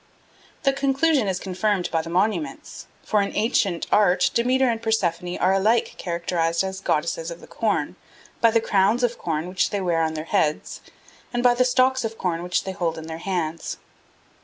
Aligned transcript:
The 0.63 0.73
conclusion 0.73 1.27
is 1.27 1.39
confirmed 1.39 1.91
by 1.91 2.01
the 2.01 2.09
monuments; 2.09 2.87
for 3.03 3.21
in 3.21 3.35
ancient 3.35 3.85
art 3.91 4.31
Demeter 4.33 4.67
and 4.67 4.81
Persephone 4.81 5.37
are 5.37 5.53
alike 5.53 5.93
characterised 5.99 6.63
as 6.63 6.79
goddesses 6.79 7.29
of 7.29 7.39
the 7.39 7.45
corn 7.45 7.95
by 8.41 8.49
the 8.49 8.61
crowns 8.61 9.03
of 9.03 9.19
corn 9.19 9.47
which 9.47 9.69
they 9.69 9.79
wear 9.79 10.01
on 10.01 10.15
their 10.15 10.23
heads 10.23 10.81
and 11.31 11.43
by 11.43 11.53
the 11.53 11.63
stalks 11.63 12.03
of 12.03 12.17
corn 12.17 12.41
which 12.41 12.63
they 12.63 12.71
hold 12.71 12.97
in 12.97 13.05
their 13.05 13.19
hands. 13.19 13.77